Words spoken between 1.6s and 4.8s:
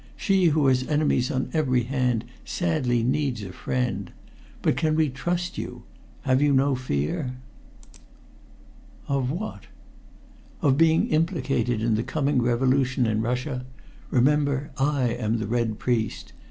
hand, sadly needs a friend. But